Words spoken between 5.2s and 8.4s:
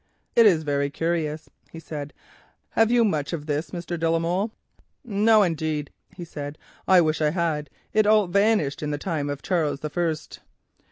indeed," he said; "I wish I had. It all